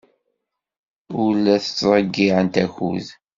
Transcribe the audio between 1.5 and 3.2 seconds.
ttḍeyyiɛent akud.